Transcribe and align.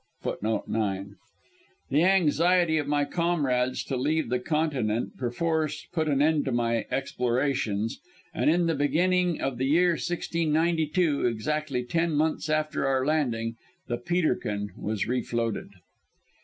"The 0.23 1.13
anxiety 2.03 2.79
of 2.79 2.87
my 2.87 3.05
comrades 3.05 3.83
to 3.83 3.95
leave 3.95 4.29
the 4.29 4.39
continent, 4.39 5.15
perforce 5.15 5.85
put 5.93 6.07
an 6.09 6.23
end 6.23 6.45
to 6.45 6.51
my 6.51 6.87
explorations, 6.89 7.99
and 8.33 8.49
in 8.49 8.65
the 8.65 8.73
beginning 8.73 9.39
of 9.41 9.59
the 9.59 9.67
year 9.67 9.91
1692 9.91 11.27
exactly 11.27 11.83
ten 11.85 12.13
months 12.15 12.49
after 12.49 12.87
our 12.87 13.05
landing 13.05 13.57
the 13.87 13.97
Peterkin 13.99 14.71
was 14.75 15.05
refloated. 15.05 15.67